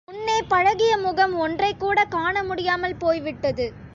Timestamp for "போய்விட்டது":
2.97-3.65